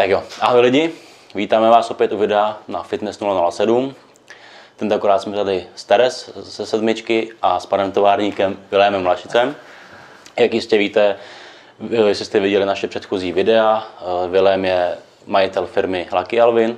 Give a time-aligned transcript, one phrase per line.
[0.00, 0.92] Tak jo, ahoj lidi,
[1.34, 3.18] vítáme vás opět u videa na Fitness
[3.50, 3.94] 007.
[4.76, 9.56] Tentokrát jsme tady s Teres ze sedmičky a s panem továrníkem Vilémem Lašicem.
[10.38, 11.16] Jak jistě víte,
[12.06, 13.86] jestli jste viděli naše předchozí videa,
[14.28, 16.76] Vilém je majitel firmy Lucky Alvin,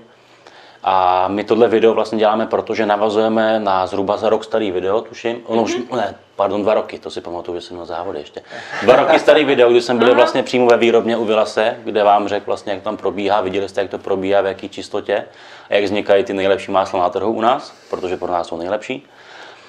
[0.85, 5.43] a my tohle video vlastně děláme, protože navazujeme na zhruba za rok starý video, tuším.
[5.47, 5.97] Ono už, Mhm.
[5.97, 8.43] ne, pardon, dva roky, to si pamatuju, že jsem měl závody ještě.
[8.83, 12.29] Dva roky starý video, kdy jsem byl vlastně přímo ve výrobně u Vilase, kde vám
[12.29, 15.25] řekl vlastně, jak tam probíhá, viděli jste, jak to probíhá, v jaký čistotě
[15.71, 19.07] a jak vznikají ty nejlepší másla na trhu u nás, protože pro nás jsou nejlepší.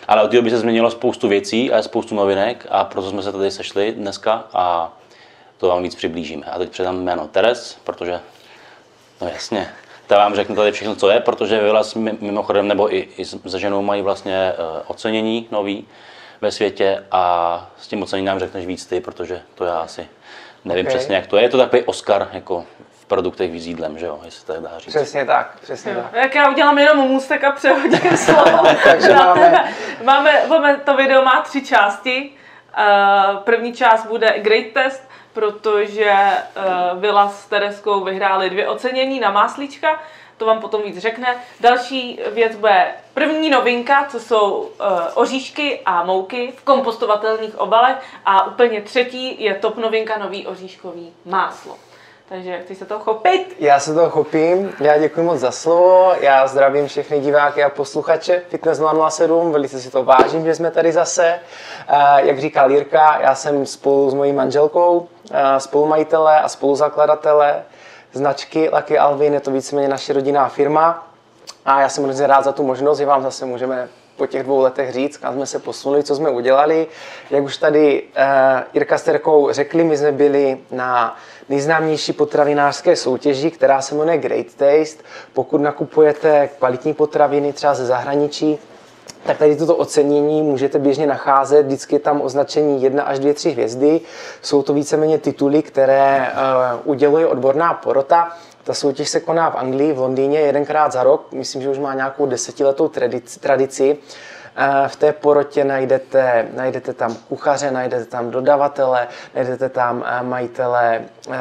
[0.07, 3.31] Ale od té doby se změnilo spoustu věcí a spoustu novinek a proto jsme se
[3.31, 4.93] tady sešli dneska a
[5.57, 6.45] to vám víc přiblížíme.
[6.45, 8.19] A teď předám jméno Teres, protože,
[9.21, 9.69] no jasně,
[10.07, 13.81] ta vám řeknu tady všechno, co je, protože Vilas mimochodem, nebo i, i se ženou
[13.81, 15.87] mají vlastně uh, ocenění nový
[16.41, 20.07] ve světě a s tím oceněním nám řekneš víc ty, protože to já asi
[20.65, 20.97] nevím Okay.
[20.97, 21.43] přesně, jak to je.
[21.43, 22.65] Je to takový Oscar jako
[23.01, 24.89] v produktech s jídlem, že jo, jestli to tak dá říct.
[24.95, 26.01] Přesně tak, přesně Jo.
[26.01, 26.13] tak.
[26.23, 28.67] Jak já udělám jenom můstek a přehodím slovo.
[28.83, 32.31] Takže máme- máme, máme, to video má tři části.
[32.77, 35.03] Uh, první část bude Great Test,
[35.33, 36.13] protože
[36.93, 40.03] uh, Vila s Tereskou vyhráli dvě ocenění na máslíčka,
[40.37, 41.37] to vám potom víc řekne.
[41.59, 44.69] Další věc bude první novinka, co jsou uh,
[45.13, 51.77] oříšky a mouky v kompostovatelných obalech a úplně třetí je top novinka nový oříškový máslo.
[52.29, 53.55] Takže chceš se toho chopit?
[53.59, 58.41] Já se toho chopím, já děkuji moc za slovo, já zdravím všechny diváky a posluchače
[58.49, 61.39] Fitness 007, velice si to vážím, že jsme tady zase.
[61.87, 61.95] Eh,
[62.27, 67.63] Jak říkal Jirka, já jsem spolu s mojí manželkou eh, spolumajitele a spoluzakladatele
[68.13, 71.07] značky Lucky Alvin, je to víceméně naše rodinná firma
[71.65, 73.87] a já jsem hrozně rád za tu možnost, že vám zase můžeme
[74.17, 76.87] po těch dvou letech říct, kam jsme se posunuli, co jsme udělali.
[77.29, 81.17] Jak už tady uh, Jirka s Terkou řekli, my jsme byli na
[81.49, 85.03] nejznámější potravinářské soutěži, která se jmenuje Great Taste.
[85.33, 88.59] Pokud nakupujete kvalitní potraviny třeba ze zahraničí,
[89.25, 93.51] tak tady toto ocenění můžete běžně nacházet, vždycky je tam označení 1 až 2, 3
[93.51, 94.01] hvězdy.
[94.41, 98.31] Jsou to víceméně tituly, které uh, uděluje odborná porota.
[98.63, 101.27] Ta soutěž se koná v Anglii, v Londýně jedenkrát za rok.
[101.31, 102.91] Myslím, že už má nějakou desetiletou
[103.39, 103.97] tradici.
[104.87, 111.39] V té porotě najdete, najdete tam kuchaře, najdete tam dodavatele, najdete tam eh, majitele eh,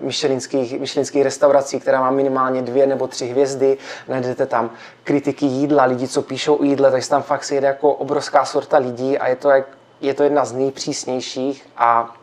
[0.00, 3.78] myšelinských, myšelinských restaurací, která má minimálně dvě nebo tři hvězdy,
[4.08, 4.70] najdete tam
[5.04, 8.78] kritiky jídla, lidi, co píšou o jídle, takže tam fakt se jede jako obrovská sorta
[8.78, 9.64] lidí a je to, jak,
[10.00, 12.14] je to jedna z nejpřísnějších a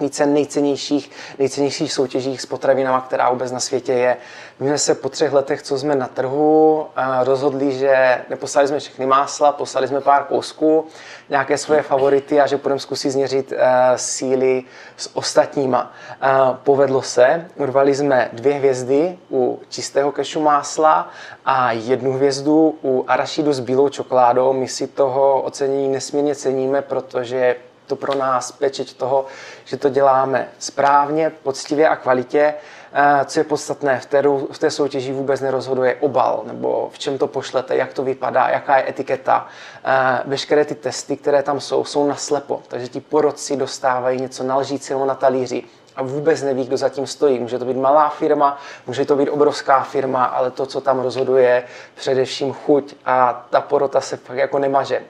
[0.00, 4.16] více nejcennějších, nejcennějších soutěžích s potravinama, která vůbec na světě je.
[4.60, 6.86] My jsme se po třech letech, co jsme na trhu,
[7.22, 10.86] rozhodli, že neposlali jsme všechny másla, poslali jsme pár kousků,
[11.28, 14.64] nějaké svoje favority a že budeme zkusit změřit eh, síly
[14.96, 15.92] s ostatníma.
[16.22, 16.28] Eh,
[16.64, 21.10] Povedlo se, urvali jsme dvě hvězdy u čistého kešu másla
[21.44, 24.52] a jednu hvězdu u arašidu s bílou čokoládou.
[24.52, 29.26] My si toho ocenění nesmírně ceníme, protože to pro nás pečeť toho,
[29.64, 32.54] že to děláme správně, poctivě a kvalitě.
[32.92, 37.18] Eh, Co je podstatné, v té, v té soutěži vůbec nerozhoduje obal, nebo v čem
[37.18, 39.46] to pošlete, jak to vypadá, jaká je etiketa.
[39.84, 44.56] Eh, Veškeré ty testy, které tam jsou, jsou naslepo, takže ti porodci dostávají něco na
[44.56, 45.62] lžíci nebo na talíři
[45.96, 47.38] a vůbec neví, kdo zatím stojí.
[47.38, 51.46] Může to být malá firma, může to být obrovská firma, ale to, co tam rozhoduje,
[51.46, 51.64] je
[51.94, 55.02] především chuť a ta porota se fakt jako nemaže.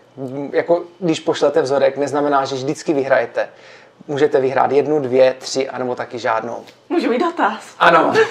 [0.52, 3.48] Jako když pošlete vzorek, neznamená, že vždycky vyhrajete.
[4.08, 6.64] Můžete vyhrát jednu, dvě, tři, anebo taky žádnou.
[6.88, 7.74] Můžu mít dotaz.
[7.78, 8.12] Ano,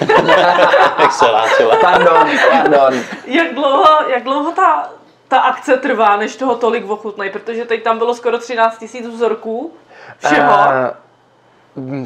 [0.98, 1.76] Jak se látila.
[1.80, 2.94] pardon, pardon.
[3.26, 4.90] Jak dlouho, jak dlouho ta,
[5.28, 7.30] ta akce trvá, než toho tolik ochutnají?
[7.30, 9.72] Protože teď tam bylo skoro 13 000 vzorků
[10.18, 10.52] všeho.
[10.70, 10.90] Eh, mm,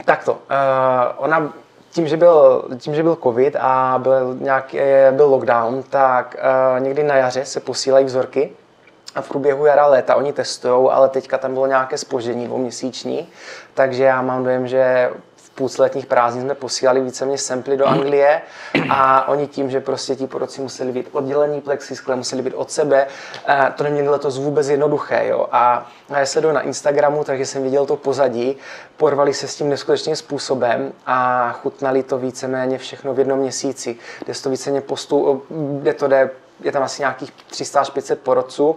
[0.04, 0.32] takto.
[0.32, 0.38] Uh,
[1.16, 1.52] ona
[1.90, 4.78] tím že, byl, tím, že byl covid a byl, nějaký,
[5.10, 6.36] byl lockdown, tak
[6.74, 8.50] uh, někdy na jaře se posílají vzorky
[9.14, 13.28] a v průběhu jara léta oni testují, ale teďka tam bylo nějaké spoždění dvouměsíční,
[13.74, 15.10] takže já mám dojem, že
[15.60, 18.42] půlce letních prázdnin jsme posílali víceméně samply do Anglie
[18.90, 23.06] a oni tím, že prostě ti porodci museli být oddělení plexiskle, museli být od sebe,
[23.48, 25.26] eh, to neměli letos vůbec jednoduché.
[25.26, 25.46] Jo?
[25.52, 28.56] A já sleduju na Instagramu, takže jsem viděl to pozadí,
[28.96, 34.34] porvali se s tím neskutečným způsobem a chutnali to víceméně všechno v jednom měsíci, kde
[34.34, 35.42] to víceméně postu,
[35.80, 36.30] kde to jde,
[36.60, 38.76] je tam asi nějakých 300 až 500 porodců,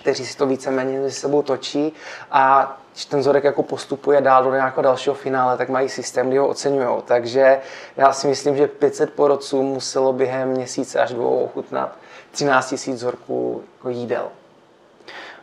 [0.00, 1.92] kteří si to víceméně mezi sebou točí
[2.30, 6.38] a když ten vzorek jako postupuje dál do nějakého dalšího finále, tak mají systém, kdy
[6.38, 6.86] ho oceňují.
[7.04, 7.58] Takže
[7.96, 11.92] já si myslím, že 500 porodců muselo během měsíce až dvou ochutnat
[12.30, 14.24] 13 000 vzorků jako jídel.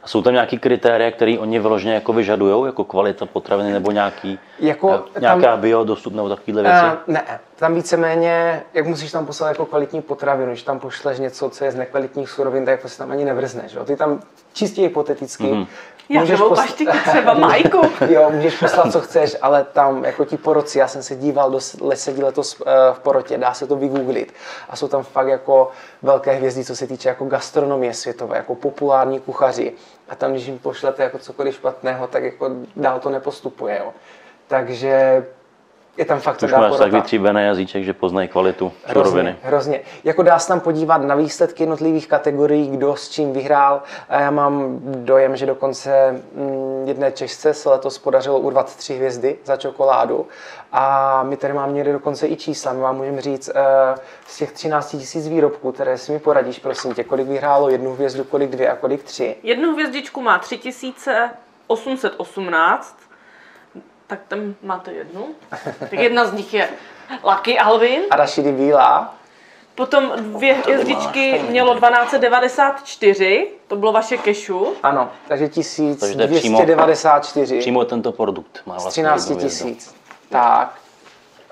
[0.03, 4.39] A jsou tam nějaký kritéria, které oni vyloženě jako vyžadují, jako kvalita potraviny nebo nějaký,
[4.59, 6.85] Jako nějaká bio dostupná nebo takovéhle věci?
[6.85, 11.49] Uh, ne, tam víceméně, jak musíš tam poslat jako kvalitní potravinu, když tam pošleš něco,
[11.49, 13.73] co je z nekvalitních surovin, tak jako si tam ani nevrzneš.
[13.73, 13.85] Jo?
[13.85, 14.19] Ty tam
[14.53, 15.67] čistě hypoteticky mm-hmm.
[16.09, 17.81] Jakovou paštiku, třeba majku.
[18.09, 21.59] jo, můžeš poslat, co chceš, ale tam jako ti poroci, já jsem se díval do
[21.81, 24.33] lesedí letos eh, v porotě, dá se to vygooglit
[24.69, 25.71] a jsou tam fakt jako
[26.01, 29.73] velké hvězdy, co se týče jako gastronomie světové, jako populární kuchaři
[30.09, 33.93] a tam, když jim pošlete jako cokoliv špatného, tak jako dál to nepostupuje, jo.
[34.47, 35.25] Takže
[35.97, 39.29] je tam fakt Už máš tak vytříbený jazyček, že poznají kvalitu suroviny.
[39.29, 39.81] Hrozně, hrozně.
[40.03, 43.81] Jako dá se tam podívat na výsledky jednotlivých kategorií, kdo s čím vyhrál.
[44.09, 49.37] A já mám dojem, že dokonce mm, jedné Češce se letos podařilo urvat tři hvězdy
[49.45, 50.27] za čokoládu.
[50.71, 52.73] A my tady máme někde dokonce i čísla.
[52.73, 53.53] My vám můžeme říct, eh,
[54.27, 58.23] z těch 13 000 výrobků, které si mi poradíš, prosím tě, kolik vyhrálo jednu hvězdu,
[58.23, 59.35] kolik dvě a kolik tři?
[59.43, 63.06] Jednu hvězdičku má 3818,
[64.07, 65.27] tak tam máte jednu.
[65.79, 66.69] Tak jedna z nich je
[67.23, 68.01] Lucky Alvin.
[68.09, 69.13] A Rashidi Bílá.
[69.75, 74.73] Potom dvě hvězdičky mělo 1294, to bylo vaše kešu.
[74.83, 77.45] Ano, takže 1294.
[77.45, 79.95] Přímo, přímo tento produkt má vlastně 13 tisíc.
[80.29, 80.73] Tak.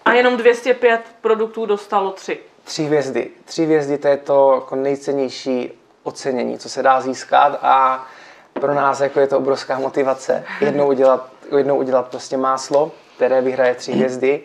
[0.06, 2.40] A jenom 205 produktů dostalo tři.
[2.64, 3.30] Tři hvězdy.
[3.46, 5.72] Tři hvězdy to je to jako nejcennější
[6.04, 8.06] ocenění, co se dá získat a
[8.54, 13.76] pro nás jako je to obrovská motivace jednou udělat, jednou udělat prostě máslo, které vyhraje
[13.76, 14.42] tři hvězdy.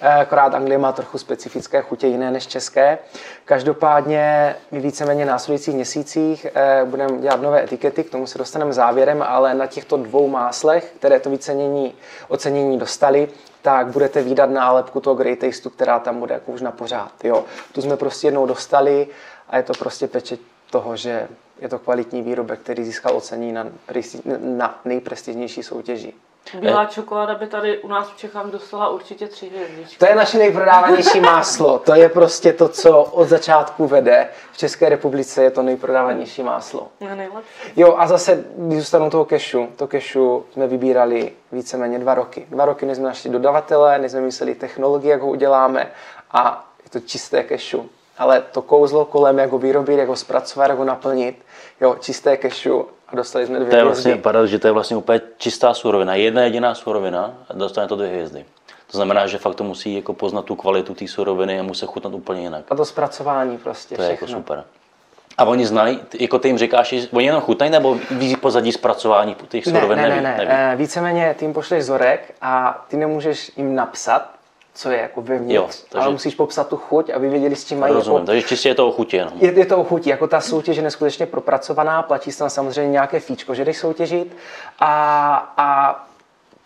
[0.00, 2.98] Eh, akorát Anglie má trochu specifické chutě, jiné než české.
[3.44, 9.24] Každopádně my víceméně následujících měsících eh, budeme dělat nové etikety, k tomu se dostaneme závěrem,
[9.28, 11.94] ale na těchto dvou máslech, které to vycenění,
[12.28, 13.28] ocenění dostali,
[13.62, 17.24] tak budete výdat nálepku toho Great Tasteu, která tam bude jako už na pořád.
[17.24, 17.44] Jo.
[17.72, 19.08] Tu jsme prostě jednou dostali
[19.48, 20.40] a je to prostě pečet
[20.70, 21.28] toho, že
[21.60, 23.66] je to kvalitní výrobek, který získal ocení na,
[24.38, 26.14] na nejprestižnější soutěži.
[26.60, 29.96] Bílá čokoláda by tady u nás v Čechách dostala určitě tři hvězdičky.
[29.98, 31.78] To je naše nejprodávanější máslo.
[31.78, 34.28] To je prostě to, co od začátku vede.
[34.52, 36.88] V České republice je to nejprodávanější máslo.
[37.00, 37.72] Nejlepší.
[37.76, 42.46] Jo, a zase, když zůstanu toho kešu, to kešu jsme vybírali víceméně dva roky.
[42.48, 45.92] Dva roky, než jsme našli dodavatele, než jsme mysleli technologii, jak ho uděláme
[46.30, 50.66] a je to čisté kešu ale to kouzlo kolem, jak ho vyrobit, jak ho zpracovat,
[50.68, 51.36] jak ho naplnit,
[51.80, 54.96] jo, čisté kešu a dostali jsme dvě To je vlastně paradox, že to je vlastně
[54.96, 58.44] úplně čistá surovina, jedna jediná surovina a dostane to dvě hvězdy.
[58.90, 62.14] To znamená, že fakt to musí jako poznat tu kvalitu té suroviny a musí chutnat
[62.14, 62.64] úplně jinak.
[62.70, 63.96] A to zpracování prostě.
[63.96, 64.64] To je jako super.
[65.38, 69.64] A oni znají, jako ty jim říkáš, oni jenom chutnají nebo ví pozadí zpracování těch
[69.64, 69.98] surovin?
[69.98, 70.36] Ne, ne, ne, ne.
[70.38, 70.50] Neví.
[70.50, 74.33] Eh, víceméně ty jim pošleš vzorek a ty nemůžeš jim napsat,
[74.74, 76.04] co je jako vevnitř, jo, takže...
[76.04, 77.94] ale musíš popsat tu chuť, aby věděli, s čím mají.
[77.94, 78.26] Rozumím, jako...
[78.26, 79.32] takže čistě je to o chuti jenom.
[79.36, 82.92] Je, je to o chuti, jako ta soutěž je neskutečně propracovaná, platí se tam samozřejmě
[82.92, 84.36] nějaké fíčko, že jdeš soutěžit
[84.78, 85.98] a, a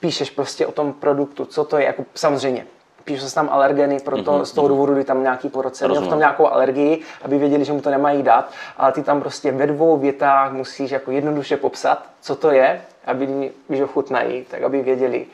[0.01, 2.67] píšeš prostě o tom produktu, co to je, jako samozřejmě
[3.05, 4.43] píšu se tam alergeny, proto mm-hmm.
[4.43, 4.75] z toho mhm.
[4.75, 7.91] důvodu, kdy tam nějaký porodce měl v tom nějakou alergii, aby věděli, že mu to
[7.91, 12.51] nemají dát, ale ty tam prostě ve dvou větách musíš jako jednoduše popsat, co to
[12.51, 15.27] je, aby, když ho chutnají, tak aby věděli,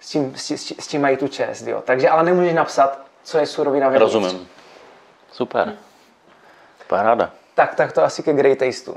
[0.00, 1.66] s čím, s, s, s čím mají tu čest.
[1.66, 1.82] Jo.
[1.86, 4.14] Takže ale nemůžeš napsat, co je surovina vevnitř.
[4.14, 4.48] Rozumím.
[5.32, 5.76] Super.
[6.86, 7.30] Paráda.
[7.54, 8.94] Tak, tak to asi ke Great Tasteu.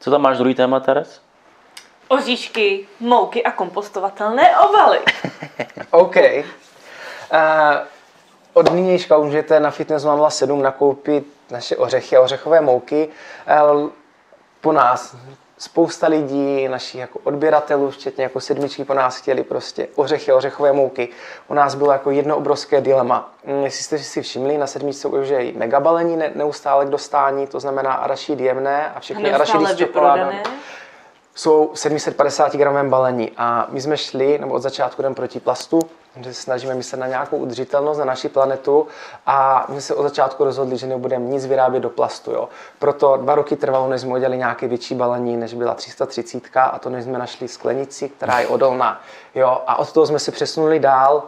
[0.00, 1.20] Co tam máš druhý téma, Teres?
[2.08, 4.98] Oříšky, mouky a kompostovatelné ovaly.
[5.90, 6.16] OK.
[6.16, 6.42] Uh,
[8.52, 13.08] od nynějška můžete na Fitness 07 nakoupit naše ořechy a ořechové mouky.
[13.72, 13.90] Uh,
[14.60, 15.16] po nás
[15.58, 21.08] spousta lidí, našich jako odběratelů, včetně jako sedmičky po nás chtěli prostě ořechy, ořechové mouky.
[21.48, 23.34] U nás bylo jako jedno obrovské dilema.
[23.46, 27.60] Mm, jestli jste si všimli, na sedmičce už je mega balení neustále k dostání, to
[27.60, 30.30] znamená arašid jemné a všechny arašidy s čokoládou
[31.36, 35.80] jsou 750 gramem balení a my jsme šli, nebo od začátku jdem proti plastu,
[36.20, 38.86] že se snažíme myslet na nějakou udržitelnost na naši planetu
[39.26, 42.32] a my se od začátku rozhodli, že nebudeme nic vyrábět do plastu.
[42.32, 42.48] Jo.
[42.78, 46.90] Proto dva roky trvalo, než jsme udělali nějaké větší balení, než byla 330 a to
[46.90, 49.00] než jsme našli sklenici, která je odolná.
[49.34, 49.62] Jo.
[49.66, 51.22] A od toho jsme se přesunuli dál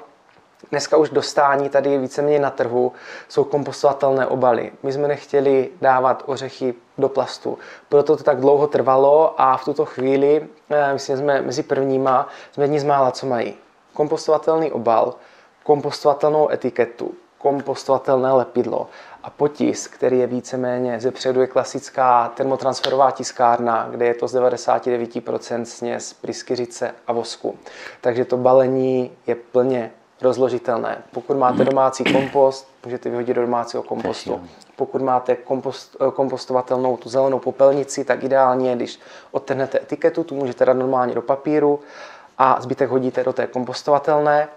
[0.71, 2.93] Dneska už dostání tady víceméně na trhu
[3.29, 4.73] jsou kompostovatelné obaly.
[4.83, 9.85] My jsme nechtěli dávat ořechy do plastu, proto to tak dlouho trvalo a v tuto
[9.85, 13.55] chvíli, eh, myslím, jsme mezi prvníma, jsme jedni z mála, co mají
[13.93, 15.15] kompostovatelný obal,
[15.65, 18.87] kompostovatelnou etiketu, kompostovatelné lepidlo
[19.23, 24.35] a potisk, který je víceméně ze předu je klasická termotransferová tiskárna, kde je to z
[24.35, 27.59] 99% směs pryskyřice a vosku.
[28.01, 31.03] Takže to balení je plně rozložitelné.
[31.13, 34.41] Pokud máte domácí kompost, můžete vyhodit do domácího kompostu.
[34.77, 40.65] Pokud máte kompost, eh, kompostovatelnou tu zelenou popelnici, tak ideálně, když odtrhnete etiketu, tu můžete
[40.65, 41.81] dát normálně do papíru
[42.39, 44.49] a zbytek hodíte do té kompostovatelné.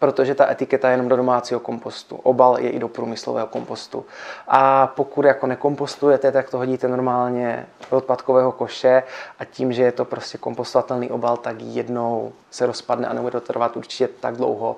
[0.00, 2.16] Protože ta etiketa je jenom do domácího kompostu.
[2.16, 4.04] Obal je i do průmyslového kompostu.
[4.48, 9.02] A pokud jako nekompostujete, tak to hodíte normálně do odpadkového koše
[9.38, 13.40] a tím, že je to prostě kompostovatelný obal, tak jednou se rozpadne a nebude to
[13.40, 14.76] trvat určitě tak dlouho,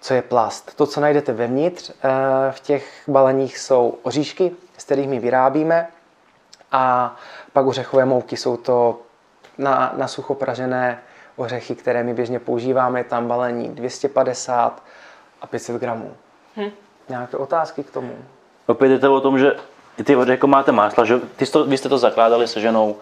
[0.00, 0.76] co je plast.
[0.76, 2.08] To, co najdete vevnitř eh,
[2.50, 5.88] v těch baleních, jsou oříšky, z kterých my vyrábíme
[6.72, 7.16] a
[7.52, 9.00] pak ořechové mouky jsou to
[9.58, 11.02] na, na sucho pražené
[11.36, 14.82] ořechy, které my běžně používáme, je tam balení 250
[15.40, 16.14] a 500 gramů.
[16.56, 16.70] Hm.
[17.08, 18.16] Nějaké otázky k tomu?
[18.66, 19.52] Opět je to o tom, že
[20.04, 22.96] ty ořechy jako máte másla, že ty jste, vy jste to zakládali se ženou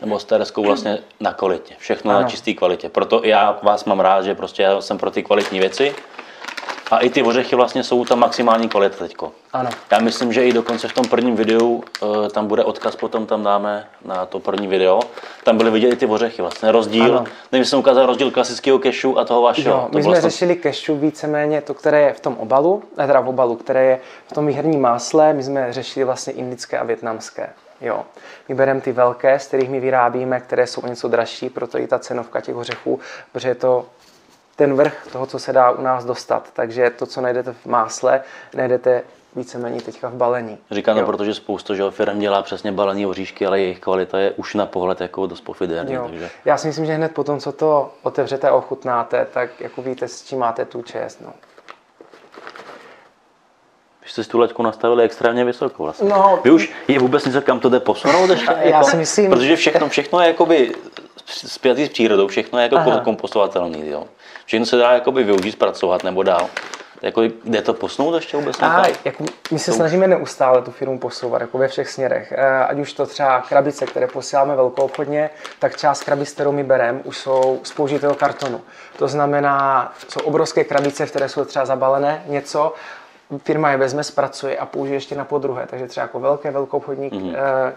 [0.00, 1.74] nebo s Tereskou vlastně na kvalitě.
[1.78, 2.22] Všechno ano.
[2.22, 2.88] na čisté kvalitě.
[2.88, 5.94] Proto já vás mám rád, že prostě já jsem pro ty kvalitní věci
[6.90, 9.32] a i ty ořechy vlastně jsou tam maximální kvalita teďko.
[9.52, 9.70] Ano.
[9.90, 13.42] Já myslím, že i dokonce v tom prvním videu, uh, tam bude odkaz, potom tam
[13.42, 15.00] dáme na to první video,
[15.44, 17.24] tam byly vidět i ty ořechy vlastně, rozdíl, ano.
[17.52, 19.76] nevím, jsem ukázal rozdíl klasického kešu a toho vašeho.
[19.76, 20.30] Jo, my jsme vlastně...
[20.30, 24.00] řešili kešu víceméně to, které je v tom obalu, ne teda v obalu, které je
[24.26, 27.50] v tom výherním másle, my jsme řešili vlastně indické a větnamské.
[27.80, 28.04] Jo.
[28.48, 31.86] My bereme ty velké, z kterých my vyrábíme, které jsou o něco dražší, proto i
[31.86, 33.00] ta cenovka těch ořechů,
[33.32, 33.86] protože je to
[34.56, 36.50] ten vrch toho, co se dá u nás dostat.
[36.52, 38.20] Takže to, co najdete v másle,
[38.54, 39.02] najdete
[39.36, 40.58] víceméně teďka v balení.
[40.70, 44.54] Říkám to, protože spousta že firm dělá přesně balení oříšky, ale jejich kvalita je už
[44.54, 45.98] na pohled jako dost pofiderní.
[45.98, 46.30] Takže...
[46.44, 50.08] Já si myslím, že hned po tom, co to otevřete a ochutnáte, tak jako víte,
[50.08, 51.20] s čím máte tu čest.
[51.20, 51.32] No.
[54.04, 56.08] Vy jste si tu leťku nastavili extrémně vysoko vlastně.
[56.08, 58.56] No, Vy už je vůbec něco, kam to jde posunout ještě?
[58.58, 59.30] Já jako, si myslím...
[59.30, 60.74] Protože všechno, všechno je jakoby
[61.26, 63.00] zpětý s přírodou, všechno je jako Aha.
[63.00, 63.88] kompostovatelný.
[63.88, 64.04] Jo.
[64.46, 66.48] Všechno se dá jakoby využít, zpracovat nebo dál.
[67.02, 68.56] Jako, jde to posunout ještě vůbec?
[68.62, 69.76] A, jako, my se to...
[69.76, 72.32] snažíme neustále tu firmu posouvat jako ve všech směrech.
[72.36, 76.64] Eh, ať už to třeba krabice, které posíláme velkou obchodně, tak část krabic, kterou my
[76.64, 78.60] bereme, už jsou z použitého kartonu.
[78.98, 82.74] To znamená, jsou obrovské krabice, které jsou třeba zabalené něco,
[83.38, 85.66] firma je vezme, zpracuje a použije ještě na podruhé.
[85.66, 87.72] Takže třeba jako velké velkou obchodník mm-hmm.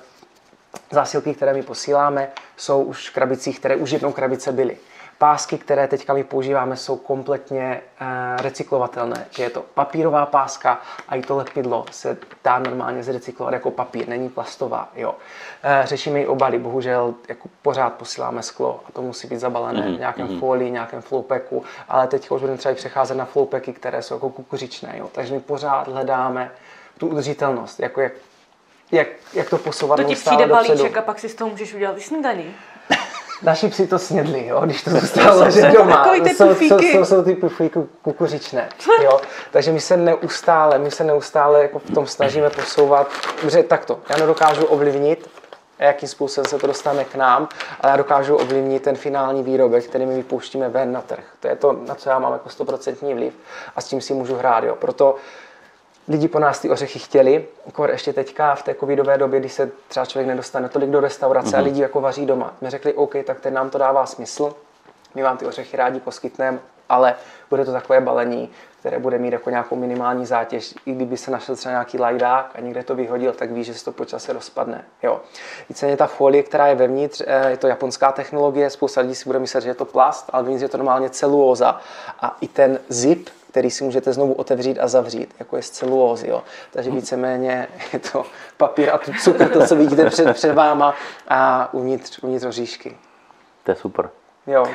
[0.91, 4.77] zásilky, které my posíláme, jsou už v krabicích, které už jednou krabice byly.
[5.17, 8.07] Pásky, které teďka my používáme, jsou kompletně uh,
[8.41, 9.25] recyklovatelné.
[9.38, 14.29] Je to papírová páska a i to lepidlo se dá normálně zrecyklovat jako papír, není
[14.29, 14.89] plastová.
[14.95, 15.12] Jo.
[15.12, 19.95] Uh, řešíme i obaly, bohužel jako pořád posíláme sklo a to musí být zabalené mm-hmm.
[19.95, 20.39] v nějakém mm-hmm.
[20.39, 24.93] folii, nějakém flowpacku, ale teď už budeme třeba přecházet na flowpacky, které jsou jako kukuřičné.
[24.97, 25.09] Jo.
[25.12, 26.51] Takže my pořád hledáme
[26.97, 28.13] tu udržitelnost, jako jak
[28.91, 31.97] jak, jak to posouvat To ti přijde balíček a pak si z toho můžeš udělat
[31.97, 32.55] i snídaní.
[33.41, 36.10] Naši psi to snědli, jo, když to zůstalo ležet doma.
[36.24, 38.70] ty jsou, jsou, jsou, jsou ty pufíky kukuřičné.
[39.03, 39.22] Jo.
[39.51, 43.08] Takže my se neustále, my se neustále jako v tom snažíme posouvat,
[43.41, 45.29] protože takto, já nedokážu ovlivnit,
[45.79, 47.50] jakým způsobem se to dostane k nám,
[47.82, 51.24] ale já dokážu ovlivnit ten finální výrobek, který my vypouštíme ven na trh.
[51.39, 53.34] To je to, na co já mám jako 100% vliv
[53.75, 54.63] a s tím si můžu hrát.
[54.63, 54.75] Jo.
[54.75, 55.15] Proto
[56.07, 59.71] lidi po nás ty ořechy chtěli, jako ještě teďka v té covidové době, kdy se
[59.87, 61.55] třeba člověk nedostane tolik do restaurace mm-hmm.
[61.55, 61.65] a mhm.
[61.65, 62.53] lidi jako vaří doma.
[62.61, 64.55] My řekli, OK, tak teď nám to dává smysl,
[65.15, 66.59] my vám ty ořechy rádi poskytneme,
[66.89, 67.15] ale
[67.49, 68.49] bude to takové balení,
[68.79, 70.75] které bude mít jako nějakou minimální zátěž.
[70.85, 73.85] I kdyby se našel třeba nějaký lajdák a někde to vyhodil, tak ví, že se
[73.85, 74.85] to počasí rozpadne.
[75.03, 75.21] Jo.
[75.69, 79.39] Víceméně ta folie, která je vevnitř, eh, je to japonská technologie, spousta lidí si bude
[79.39, 81.79] myslet, že je to plast, ale vevnitř je to normálně celulóza.
[82.19, 86.27] A i ten zip, který si můžete znovu otevřít a zavřít, jako je z celulózy.
[86.27, 86.43] Jo.
[86.71, 88.25] Takže víceméně je to
[88.57, 90.93] papír a cukr, to, co vidíte před, před váma
[91.27, 92.97] a uvnitř, uvnitř oříšky.
[93.63, 94.09] To je super.
[94.47, 94.65] Jo.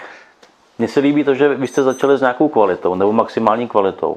[0.78, 4.16] Mně se líbí to, že vy jste začali s nějakou kvalitou nebo maximální kvalitou.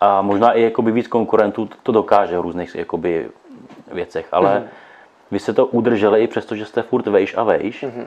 [0.00, 3.30] A možná i jakoby víc konkurentů to dokáže v různých jakoby
[3.92, 4.66] věcech, ale mm.
[5.30, 7.82] vy jste to udrželi i přesto, že jste furt vejš a vejš.
[7.82, 8.06] Mm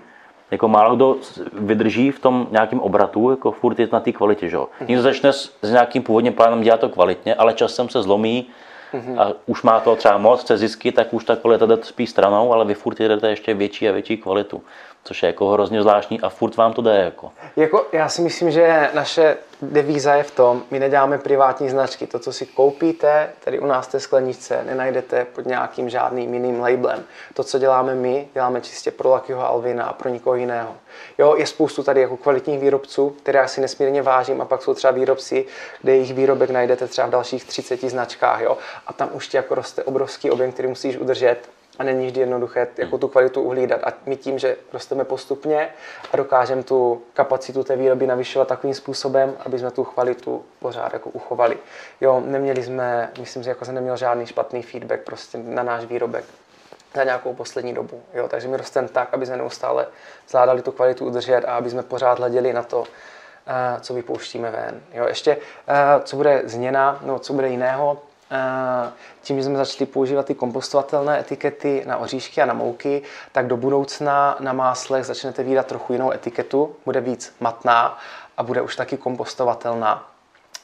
[0.52, 1.16] jako málo kdo
[1.54, 4.58] vydrží v tom nějakém obratu, jako furt je na té kvalitě, že?
[4.58, 4.88] Mm-hmm.
[4.88, 8.48] Někdo začne s, s nějakým původním plánem dělat to kvalitně, ale časem se zlomí
[8.94, 9.22] mm-hmm.
[9.22, 12.54] a už má to třeba moc, chce zisky, tak už ta kvalita jde spíš stranou,
[12.54, 14.62] ale vy furt jedete ještě větší a větší kvalitu
[15.08, 16.96] což je jako hrozně zvláštní a furt vám to jde.
[16.96, 17.32] Jako.
[17.56, 22.08] Jako, já si myslím, že naše devíza je v tom, my neděláme privátní značky.
[22.08, 27.04] To, co si koupíte, tady u nás té skleničce, nenajdete pod nějakým žádným jiným labelem.
[27.34, 30.76] To, co děláme my, děláme čistě pro Luckyho Alvina a pro nikoho jiného.
[31.18, 34.74] Jo, je spoustu tady jako kvalitních výrobců, které já si nesmírně vážím a pak jsou
[34.74, 35.46] třeba výrobci,
[35.82, 38.42] kde jejich výrobek najdete třeba v dalších 30 značkách.
[38.42, 41.38] Jo, a tam už ti jako roste obrovský objem, který musíš udržet
[41.80, 43.82] a není vždy jednoduché jako tu kvalitu uhlídat.
[43.84, 45.70] A my tím, že rosteme postupně
[46.14, 51.10] a dokážeme tu kapacitu té výroby navyšovat takovým způsobem, aby jsme tu kvalitu pořád jako
[51.10, 51.58] uchovali.
[52.02, 56.26] Jo, neměli jsme, myslím, že jako jsem neměl žádný špatný feedback prostě na náš výrobek
[56.96, 58.02] za nějakou poslední dobu.
[58.14, 59.88] Jo, takže my rosteme tak, aby jsme neustále
[60.30, 62.84] zvládali tu kvalitu udržet a aby jsme pořád hleděli na to,
[63.48, 64.82] eh, co vypouštíme ven.
[64.94, 68.02] Jo, ještě, eh, co bude změna, no, co bude jiného,
[69.22, 73.58] tím, že jsme začali používat ty kompostovatelné etikety na oříšky a na mouky, tak do
[73.58, 77.98] budoucna na máslech začnete výdat trochu jinou etiketu, bude víc matná
[78.38, 80.08] a bude už taky kompostovatelná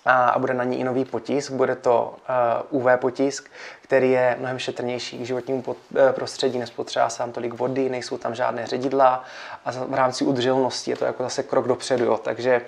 [0.05, 1.51] a, bude na ní i nový potisk.
[1.51, 2.15] Bude to
[2.71, 3.51] uh, UV potisk,
[3.81, 5.75] který je mnohem šetrnější k životnímu uh,
[6.11, 9.23] prostředí, nespotřebá se tam tolik vody, nejsou tam žádné ředidla
[9.65, 12.05] a v rámci udrželnosti je to jako zase krok dopředu.
[12.05, 12.17] Jo.
[12.17, 12.61] Takže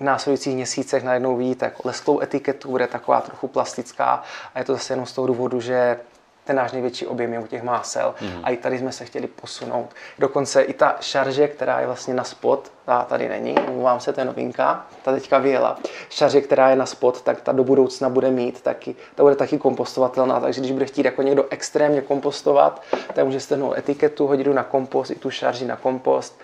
[0.00, 4.22] v následujících měsících najednou vidíte jako lesklou etiketu, bude taková trochu plastická
[4.54, 6.00] a je to zase jenom z toho důvodu, že
[6.44, 8.14] ten náš největší objem je u těch másel.
[8.20, 8.40] Mm.
[8.42, 9.90] A i tady jsme se chtěli posunout.
[10.18, 14.20] Dokonce i ta šarže, která je vlastně na spod, ta tady není, mluvám se, to
[14.20, 15.78] je novinka, ta teďka vyjela.
[16.08, 19.58] Šarže, která je na spod, tak ta do budoucna bude mít taky, ta bude taky
[19.58, 22.82] kompostovatelná, takže když bude chtít jako někdo extrémně kompostovat,
[23.14, 26.40] tak může strhnout etiketu, hodit na kompost, i tu šarži na kompost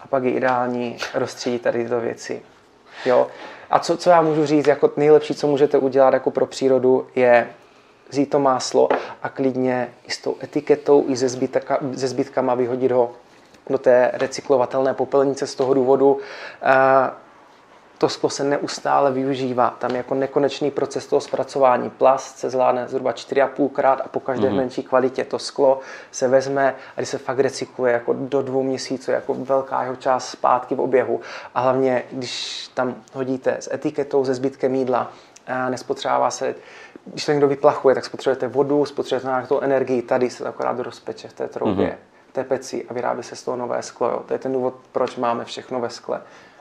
[0.00, 2.42] a pak je ideální rozstředit tady tyto věci.
[3.06, 3.26] Jo?
[3.70, 7.48] A co, co já můžu říct, jako nejlepší, co můžete udělat jako pro přírodu, je
[8.10, 8.88] vzít to máslo
[9.22, 13.12] a klidně i s tou etiketou, i se, zbytka, se zbytkama vyhodit ho
[13.70, 16.18] do té recyklovatelné popelnice z toho důvodu.
[18.00, 19.70] To sklo se neustále využívá.
[19.78, 21.90] Tam je jako nekonečný proces toho zpracování.
[21.90, 24.56] Plast se zvládne zhruba 4,5 krát a po každé mm-hmm.
[24.56, 25.80] menší kvalitě to sklo
[26.10, 30.28] se vezme a když se fakt recykluje jako do dvou měsíců, jako velká jeho část
[30.28, 31.20] zpátky v oběhu.
[31.54, 35.12] A hlavně, když tam hodíte s etiketou, se zbytkem jídla,
[35.68, 36.54] nespotřebává se
[37.04, 41.28] když to někdo vyplachuje, tak spotřebujete vodu, spotřebujete nějakou energii, tady se to akorát rozpeče
[41.28, 42.30] v té troubě, mm-hmm.
[42.30, 44.08] v té peci a vyrábí se z toho nové sklo.
[44.08, 44.22] Jo.
[44.26, 46.20] To je ten důvod, proč máme všechno ve skle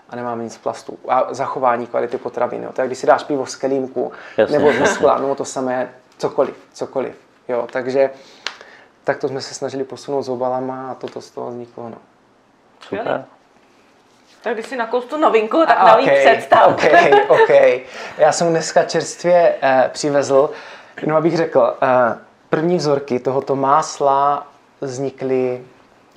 [0.10, 0.98] a nemáme nic z plastu.
[1.08, 2.64] A zachování kvality potravin.
[2.64, 2.72] Jo.
[2.74, 4.60] Tak když si dáš pivo z kelímku Jasně.
[4.60, 7.16] nebo ze skla, no to samé, cokoliv, cokoliv.
[7.48, 7.68] Jo.
[7.72, 8.10] Takže
[9.04, 11.90] tak to jsme se snažili posunout s obalama a toto z toho vzniklo.
[11.90, 11.98] No.
[12.82, 13.26] Super.
[14.42, 16.68] Tak když si nakous tu novinku, tak na okay, představ.
[16.68, 16.84] OK,
[17.28, 17.50] OK.
[18.18, 20.50] Já jsem dneska čerstvě eh, přivezl,
[21.02, 22.18] jenom abych řekl, eh,
[22.50, 24.48] první vzorky tohoto másla
[24.82, 25.62] vznikly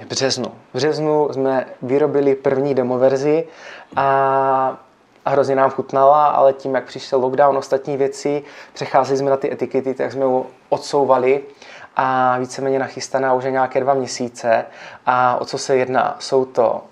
[0.00, 0.48] v březnu.
[0.72, 3.48] V březnu jsme vyrobili první demoverzi
[3.96, 4.76] a,
[5.24, 9.52] a hrozně nám chutnala, ale tím, jak přišel lockdown, ostatní věci, přecházeli jsme na ty
[9.52, 11.42] etikety, tak jsme ho odsouvali
[11.96, 14.64] a víceméně nachystaná už je nějaké dva měsíce.
[15.06, 16.16] A o co se jedná?
[16.18, 16.84] Jsou to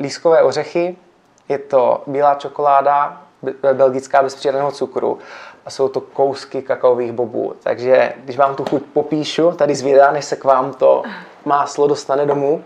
[0.00, 0.96] lískové ořechy,
[1.48, 3.22] je to bílá čokoláda,
[3.72, 5.18] belgická bez přidaného cukru
[5.66, 7.54] a jsou to kousky kakaových bobů.
[7.62, 11.02] Takže když vám tu chuť popíšu, tady zvědá, než se k vám to
[11.44, 12.64] máslo dostane domů,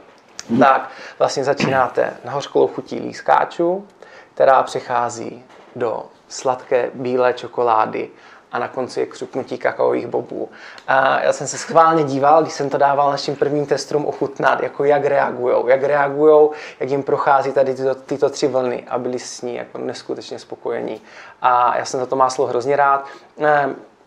[0.61, 3.87] tak vlastně začínáte na hořkolou chutí lískáčů,
[4.35, 5.45] která přechází
[5.77, 8.11] do sladké bílé čokolády
[8.53, 10.49] a na konci je křupnutí kakaových bobů.
[10.89, 14.85] A já jsem se schválně díval, když jsem to dával našim prvním testům ochutnat, jako
[14.85, 19.43] jak reagují, jak reagují, jak jim prochází tady tyto, tyto tři vlny a byli s
[19.43, 21.01] ní jako neskutečně spokojení.
[21.43, 23.05] A já jsem za to máslo hrozně rád.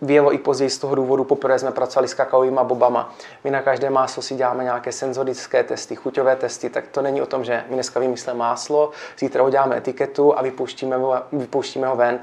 [0.05, 3.15] Vyjelo i později z toho důvodu, poprvé jsme pracovali s kakaovými bobama.
[3.43, 7.25] My na každé máslo si děláme nějaké senzorické testy, chuťové testy, tak to není o
[7.25, 12.19] tom, že my dneska vymyslíme máslo, zítra ho etiketu a vypouštíme ho, vypouštíme ho ven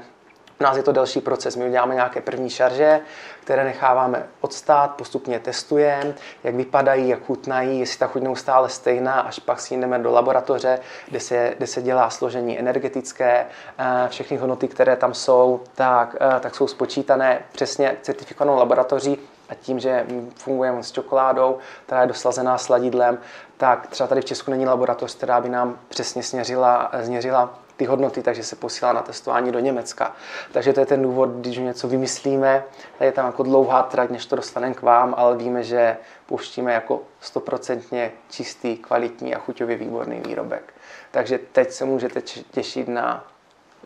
[0.63, 1.55] nás je to delší proces.
[1.55, 3.01] My uděláme nějaké první šarže,
[3.43, 9.39] které necháváme odstát, postupně testujeme, jak vypadají, jak chutnají, jestli ta chuť neustále stejná, až
[9.39, 13.45] pak si jdeme do laboratoře, kde se, kde se dělá složení energetické,
[13.77, 19.17] eh, všechny hodnoty, které tam jsou, tak, eh, tak jsou spočítané přesně certifikovanou laboratoří
[19.49, 23.17] a tím, že fungujeme s čokoládou, která je doslazená sladidlem,
[23.57, 28.23] tak třeba tady v Česku není laboratoř, která by nám přesně směřila, změřila ty hodnoty,
[28.23, 30.15] takže se posílá na testování do Německa.
[30.51, 32.63] Takže to je ten důvod, když něco vymyslíme,
[32.99, 37.01] je tam jako dlouhá trať, než to dostaneme k vám, ale víme, že pouštíme jako
[37.19, 40.73] stoprocentně čistý, kvalitní a chuťově výborný výrobek.
[41.11, 43.23] Takže teď se můžete těšit na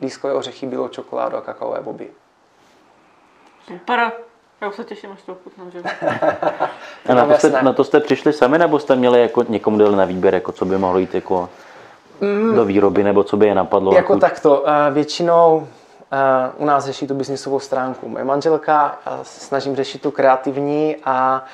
[0.01, 2.07] lískové ořechy, bílou čokoládu a kakaové boby.
[3.67, 4.11] Super.
[4.61, 5.81] Já už se těším, až to ochutnám, že?
[7.09, 9.95] a na to, jste, na to jste přišli sami, nebo jste měli jako někomu dali
[9.95, 11.49] na výběr, jako co by mohlo jít jako
[12.21, 13.93] mm, do výroby, nebo co by je napadlo?
[13.93, 14.21] Jako jako...
[14.21, 18.09] takto, uh, většinou uh, u nás řeší tu biznisovou stránku.
[18.09, 21.45] Moje manželka, já se snažím řešit tu kreativní a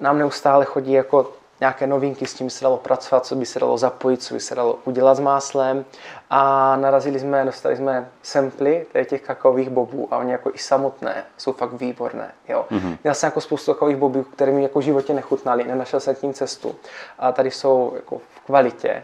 [0.00, 1.26] nám neustále chodí jako
[1.60, 4.54] nějaké novinky, s tím se dalo pracovat, co by se dalo zapojit, co by se
[4.54, 5.84] dalo udělat s máslem.
[6.30, 11.52] A narazili jsme, dostali jsme samply těch kakaových bobů a oni jako i samotné jsou
[11.52, 12.32] fakt výborné.
[12.48, 12.64] Jo.
[12.70, 12.96] Mm-hmm.
[13.04, 16.34] Měl jsem jako spoustu kakaových bobů, které mi jako v životě nechutnali, nenašel jsem tím
[16.34, 16.74] cestu.
[17.18, 19.02] A tady jsou jako v kvalitě,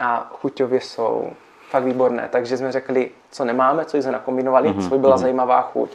[0.00, 1.30] a chuťově jsou
[1.70, 2.28] fakt výborné.
[2.32, 4.82] Takže jsme řekli, co nemáme, co jsme nakombinovali, mm-hmm.
[4.82, 5.20] co by byla mm-hmm.
[5.20, 5.90] zajímavá chuť.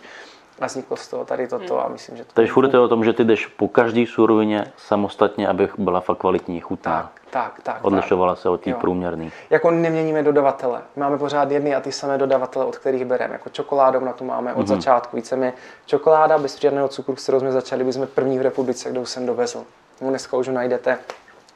[0.60, 3.04] A vzniklo z toho tady toto a myslím, že to Takže furt je o tom,
[3.04, 7.02] že ty jdeš po každý surovině samostatně, aby byla fakt kvalitní, chutná.
[7.02, 7.76] tak, tak, tak.
[7.76, 7.86] tak.
[7.86, 8.78] Odlišovala se od té Jo.
[8.82, 9.32] průměrný.
[9.50, 10.82] Jako neměníme dodavatele.
[10.96, 13.34] Máme pořád jedny a ty samé dodavatele, od kterých bereme.
[13.34, 15.16] Jako čokoládou na to máme od začátku.
[15.16, 15.54] Víceméně
[15.86, 19.26] čokoláda bez přidaného cukru, kterou jsme začali, byli jsme první v republice, kde už jsem
[19.26, 19.64] dovezl.
[20.02, 20.98] Dneska už ho najdete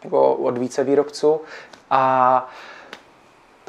[0.04, 1.42] jako od více výrobců.
[1.90, 2.50] A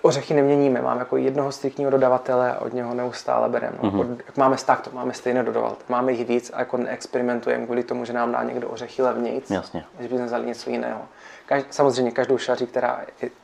[0.02, 3.78] ořechy neměníme, máme jako jednoho striktního dodavatele a od něho neustále bereme.
[3.82, 3.90] No.
[3.90, 4.16] Mm-hmm.
[4.26, 5.84] Jak máme tak, to máme stejné dodavatele.
[5.88, 9.84] Máme jich víc a jako neexperimentujeme kvůli tomu, že nám dá někdo ořechy levnějc, Jasně.
[10.00, 11.00] že bychom vzali něco jiného.
[11.46, 13.00] Kaž, samozřejmě každou šaří, která,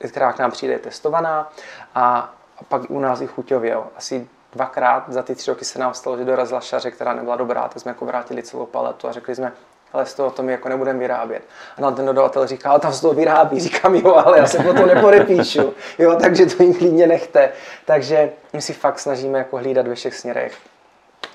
[0.08, 1.52] která k nám přijde, je testovaná
[1.94, 3.72] a, a pak u nás i chuťově.
[3.72, 3.86] Jo.
[3.96, 7.68] Asi dvakrát za ty tři roky se nám stalo, že dorazila šaře, která nebyla dobrá,
[7.68, 9.52] tak jsme jako vrátili celou paletu a řekli jsme,
[9.94, 11.42] ale z toho to my jako nebudeme vyrábět.
[11.76, 13.60] A nám ten dodavatel říká, ale tam z toho vyrábí.
[13.60, 15.74] Říkám, jo, ale já se po to nepodepíšu.
[15.98, 17.52] Jo, takže to jim klidně nechte.
[17.84, 20.58] Takže my si fakt snažíme jako hlídat ve všech směrech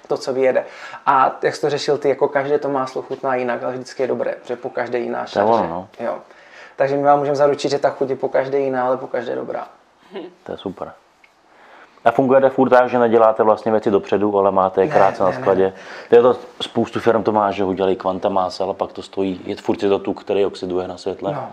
[0.08, 0.66] to, co vyjede.
[1.06, 4.08] A jak jsi to řešil ty, jako každé to máslo chutná jinak, ale vždycky je
[4.08, 5.48] dobré, že po každé jiná šarže.
[5.68, 5.88] no.
[6.00, 6.18] Jo.
[6.76, 9.36] Takže my vám můžeme zaručit, že ta chuť je po každé jiná, ale po každé
[9.36, 9.68] dobrá.
[10.44, 10.92] To je super.
[12.06, 15.30] A fungujete furt tak, že neděláte vlastně věci dopředu, ale máte je Ne, krátce na
[15.30, 15.42] ne, ne.
[15.42, 15.74] skladě.
[16.10, 19.42] To je to, spoustu firm to má, že udělají kvanta másel a pak to stojí,
[19.46, 21.32] je furt je to tuk, který oxiduje na světle.
[21.34, 21.48] No.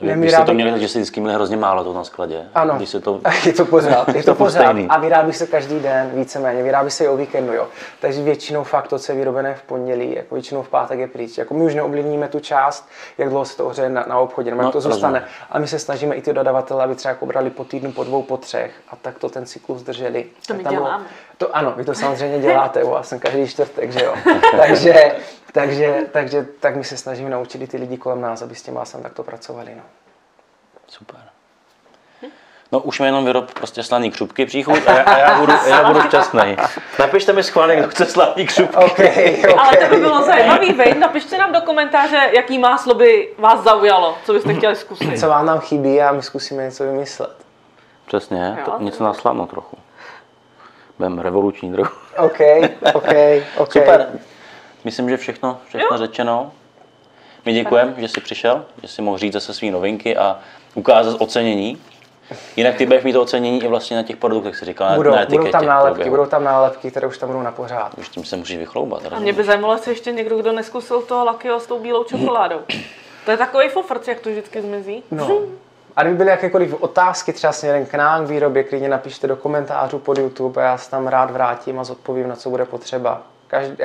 [0.00, 2.04] Vy, Ne, vy my jste to měli, že jste vždycky měli hrozně málo to na
[2.04, 2.46] skladě.
[2.54, 4.62] Ano, Když se to, je to pořád, je to pořád.
[4.62, 4.88] stejný.
[4.88, 7.66] A vyrábí se každý den, víceméně, vyrábí se i o víkendu, jo.
[8.00, 11.38] Takže většinou fakt to, co je vyrobené v pondělí, jako většinou v pátek je pryč.
[11.38, 14.62] Jako my už neovlivníme tu část, jak dlouho se to ohřeje na, na obchodě, nebo
[14.62, 15.18] No, to zůstane.
[15.18, 15.36] rozumím.
[15.50, 18.22] A my se snažíme i ty dodavatele, aby třeba jako brali po týdnu, po dvou,
[18.22, 20.24] po třech a tak to ten cyklus drželi.
[20.46, 21.04] To my tam bylo- děláme.
[21.44, 24.14] To ano, vy to samozřejmě děláte, u vás jsem každý čtvrtek, že jo.
[24.58, 25.16] takže,
[25.52, 28.74] takže, takže, tak my se snažíme naučit i ty lidi kolem nás, aby s tím
[28.74, 29.70] másem takto pracovali.
[29.76, 29.82] No.
[30.88, 31.20] super.
[32.72, 35.84] No už mi jenom vyrob prostě slaný křupky příchuť a, já- a já, budu, já
[35.84, 36.56] budu šťastný.
[36.98, 38.76] Napište mi schválně, kdo chce slaný křupky.
[38.76, 38.98] OK,
[39.50, 39.58] OK.
[39.58, 40.98] Ale to by bylo zajímavý, veď?
[40.98, 45.20] Napište nám do komentáře, jaký máslo by vás zaujalo, co byste chtěli zkusit.
[45.20, 47.36] Co vám nám chybí a my zkusíme něco vymyslet.
[48.06, 48.64] Přesně, Jo.
[48.78, 49.76] to, něco na slano trochu.
[50.98, 51.96] Budeme revoluční trochu.
[52.18, 52.40] OK,
[52.94, 53.08] OK,
[53.56, 53.72] OK.
[53.72, 54.08] Super.
[54.84, 56.52] Myslím, že všechno, všechno řečeno.
[57.44, 60.38] My děkujeme, že jsi přišel, že jsi mohl říct zase své novinky a
[60.74, 61.78] ukázat ocenění.
[62.56, 65.22] Jinak ty budeš mít to ocenění i vlastně na těch produktech, si říkal, Budou, na
[65.22, 65.38] etiketě.
[65.38, 67.94] budou tam nálepky, budou tam nálepky, které už tam budou na pořád.
[67.98, 69.02] Už tím se můžeš vychloubat.
[69.12, 72.60] A mě by zajímalo, jestli ještě někdo, kdo neskusil toho lakio s tou bílou čokoládou.
[73.24, 75.02] To je takový fofrc, jak to vždycky zmizí.
[75.10, 75.40] No.
[75.96, 79.98] A kdyby byly jakékoliv otázky třeba směrem k nám k výrobě, klidně napište do komentářů
[79.98, 83.22] pod YouTube a já se tam rád vrátím a zodpovím, na co bude potřeba.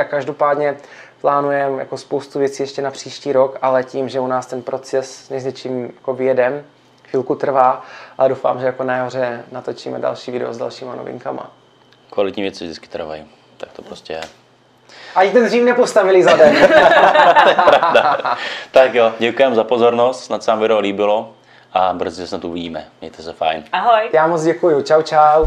[0.09, 0.77] Každopádně
[1.21, 5.31] plánujeme jako spoustu věcí ještě na příští rok, ale tím, že u nás ten proces
[5.37, 6.63] s něčím jako vyjedem,
[7.09, 7.85] chvilku trvá,
[8.17, 11.51] ale doufám, že jako na jaře natočíme další video s dalšíma novinkama.
[12.09, 13.25] Kvalitní věci vždycky trvají.
[13.57, 14.21] Tak to prostě je.
[15.15, 16.55] Ať ten dřív nepostavili za den.
[18.71, 21.33] Tak jo, děkujeme za pozornost, snad se vám video líbilo
[21.73, 22.85] a brzy se tu uvidíme.
[23.01, 23.63] Mějte se fajn.
[23.71, 24.09] Ahoj.
[24.13, 24.81] Já moc děkuji.
[24.81, 25.45] Čau, čau.